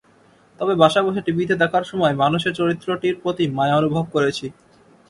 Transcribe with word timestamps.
তবে 0.59 0.73
বাসায় 0.81 1.05
বসে 1.07 1.21
টিভিতে 1.25 1.55
দেখার 1.61 1.83
সময় 1.91 2.13
মানসের 2.21 2.53
চরিত্রটির 2.59 3.15
প্রতি 3.21 3.43
মায়া 3.57 3.75
অনুভব 3.81 4.05
করেছি। 4.15 4.45